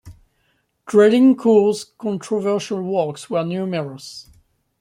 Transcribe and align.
Drelincourt's 0.87 1.83
controversial 1.99 2.81
works 2.81 3.29
were 3.29 3.43
numerous. 3.43 4.31